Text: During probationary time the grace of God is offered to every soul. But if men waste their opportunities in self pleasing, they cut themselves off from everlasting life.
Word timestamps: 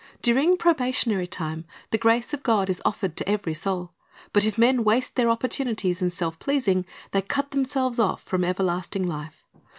During 0.23 0.57
probationary 0.57 1.27
time 1.27 1.63
the 1.91 1.97
grace 1.99 2.33
of 2.33 2.41
God 2.41 2.71
is 2.71 2.81
offered 2.83 3.15
to 3.17 3.29
every 3.29 3.53
soul. 3.53 3.91
But 4.33 4.47
if 4.47 4.57
men 4.57 4.83
waste 4.83 5.15
their 5.15 5.29
opportunities 5.29 6.01
in 6.01 6.09
self 6.09 6.39
pleasing, 6.39 6.87
they 7.11 7.21
cut 7.21 7.51
themselves 7.51 7.99
off 7.99 8.23
from 8.23 8.43
everlasting 8.43 9.05
life. 9.05 9.45